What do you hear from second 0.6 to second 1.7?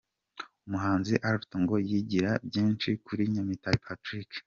Umuhanzi Alto